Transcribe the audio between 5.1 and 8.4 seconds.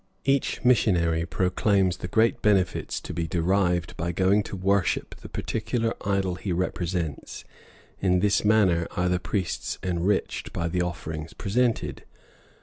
the particular idol he represents; in